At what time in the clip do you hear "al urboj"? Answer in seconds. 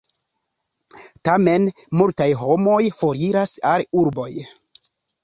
3.73-4.29